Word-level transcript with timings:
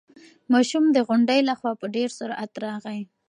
ماشوم 0.51 0.85
د 0.91 0.97
غونډۍ 1.07 1.39
له 1.49 1.53
خوا 1.59 1.71
په 1.81 1.85
ډېر 1.95 2.09
سرعت 2.19 2.51
راغی. 2.65 3.01